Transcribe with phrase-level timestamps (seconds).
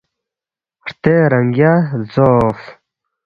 [0.83, 2.61] ہرتے رنگیا لزوقس